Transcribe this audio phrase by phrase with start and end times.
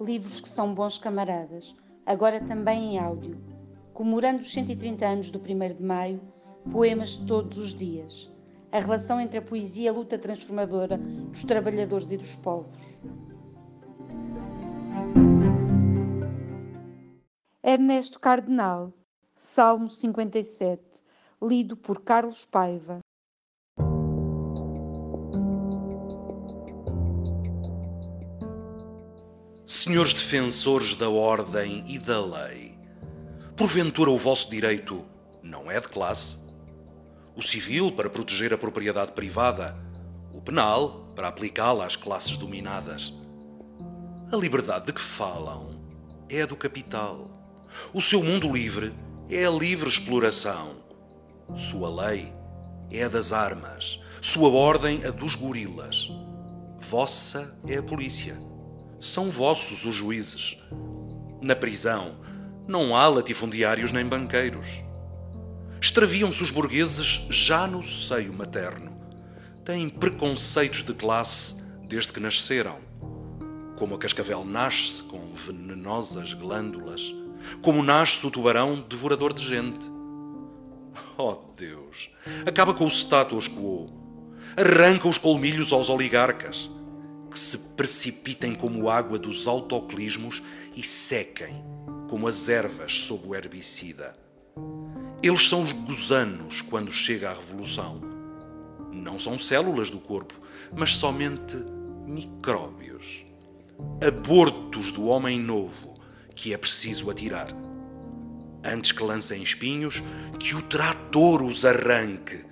[0.00, 1.76] livros que são bons camaradas,
[2.06, 3.38] agora também em áudio,
[3.92, 6.20] comemorando os 130 anos do 1 de Maio,
[6.72, 8.32] poemas todos os dias,
[8.72, 12.74] a relação entre a poesia e a luta transformadora dos trabalhadores e dos povos.
[17.62, 18.92] Ernesto Cardenal,
[19.34, 20.82] Salmo 57,
[21.42, 22.99] lido por Carlos Paiva.
[29.72, 32.76] Senhores defensores da ordem e da lei,
[33.56, 35.06] porventura o vosso direito
[35.44, 36.40] não é de classe?
[37.36, 39.76] O civil para proteger a propriedade privada,
[40.34, 43.14] o penal para aplicá-la às classes dominadas.
[44.32, 45.80] A liberdade de que falam
[46.28, 47.30] é a do capital.
[47.94, 48.92] O seu mundo livre
[49.28, 50.78] é a livre exploração.
[51.54, 52.32] Sua lei
[52.90, 56.10] é a das armas, sua ordem a dos gorilas.
[56.80, 58.49] Vossa é a polícia
[59.00, 60.58] são vossos os juízes.
[61.40, 62.20] Na prisão
[62.68, 64.82] não há latifundiários nem banqueiros.
[65.80, 69.00] Extraviam-se os burgueses já no seio materno.
[69.64, 72.78] Têm preconceitos de classe desde que nasceram.
[73.78, 77.14] Como a cascavel nasce com venenosas glândulas,
[77.62, 79.90] como nasce o tubarão devorador de gente.
[81.16, 82.10] Oh Deus!
[82.44, 83.86] Acaba com o status quo.
[84.58, 86.68] Arranca os colmilhos aos oligarcas
[87.30, 90.42] que se precipitem como água dos autoclismos
[90.74, 91.64] e sequem
[92.08, 94.12] como as ervas sob o herbicida.
[95.22, 98.00] Eles são os gusanos quando chega a revolução.
[98.92, 100.34] Não são células do corpo,
[100.76, 101.56] mas somente
[102.06, 103.24] micróbios.
[104.06, 105.94] Abortos do homem novo
[106.34, 107.54] que é preciso atirar.
[108.64, 110.02] Antes que lancem espinhos,
[110.38, 112.44] que o trator os arranque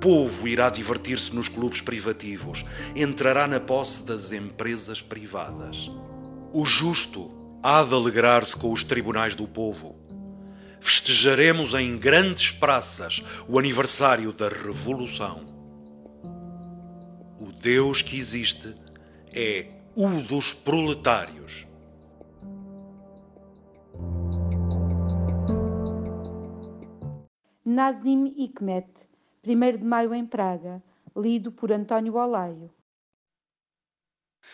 [0.00, 2.64] povo irá divertir-se nos clubes privativos,
[2.96, 5.90] entrará na posse das empresas privadas.
[6.52, 7.30] O justo
[7.62, 9.94] há de alegrar-se com os tribunais do povo.
[10.80, 15.46] Festejaremos em grandes praças o aniversário da Revolução.
[17.38, 18.74] O Deus que existe
[19.34, 21.66] é o dos proletários.
[27.62, 28.88] Nazim Hikmet
[29.42, 30.82] 1 de Maio em Praga,
[31.16, 32.70] lido por António Olaio.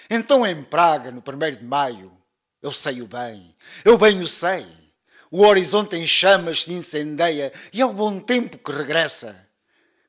[0.08, 2.12] Então em Praga, no 1 de Maio,
[2.62, 4.64] eu sei-o bem, eu bem o sei.
[5.28, 9.44] O horizonte em chamas se incendeia e é o bom tempo que regressa.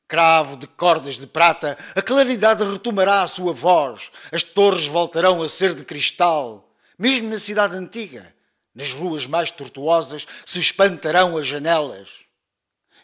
[0.06, 5.48] Cravo de cordas de prata, a claridade retomará a sua voz, as torres voltarão a
[5.48, 6.72] ser de cristal.
[6.96, 8.32] Mesmo na cidade antiga,
[8.72, 12.27] nas ruas mais tortuosas, se espantarão as janelas.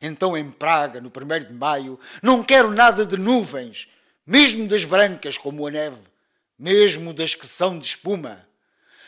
[0.00, 3.88] Então, em Praga, no 1 de maio, não quero nada de nuvens,
[4.26, 6.00] mesmo das brancas como a neve,
[6.58, 8.46] mesmo das que são de espuma.